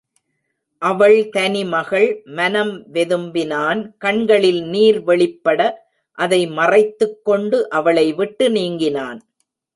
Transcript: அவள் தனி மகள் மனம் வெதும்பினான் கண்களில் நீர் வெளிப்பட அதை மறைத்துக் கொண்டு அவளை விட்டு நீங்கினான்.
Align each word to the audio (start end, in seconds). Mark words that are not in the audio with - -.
அவள் 0.81 1.29
தனி 1.29 1.63
மகள் 1.65 2.21
மனம் 2.25 2.85
வெதும்பினான் 2.93 3.91
கண்களில் 3.97 4.63
நீர் 4.63 4.99
வெளிப்பட 5.01 5.89
அதை 6.17 6.47
மறைத்துக் 6.47 7.25
கொண்டு 7.25 7.69
அவளை 7.69 8.13
விட்டு 8.13 8.49
நீங்கினான். 8.49 9.21